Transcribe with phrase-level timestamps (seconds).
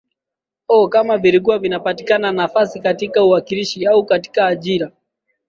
[0.67, 4.91] o kama vilikuwa vinapatikana nafasi katika uwakilishi au katika ajira